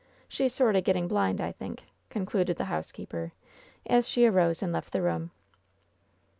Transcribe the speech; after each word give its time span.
She's 0.27 0.51
sort 0.51 0.75
o' 0.75 0.81
getting 0.81 1.07
blind, 1.07 1.39
I 1.39 1.51
think," 1.51 1.83
concluded 2.09 2.57
the 2.57 2.65
housekeeper, 2.65 3.33
as 3.85 4.09
she 4.09 4.25
arose 4.25 4.63
and 4.63 4.73
left 4.73 4.93
the 4.93 5.01
room. 5.03 5.29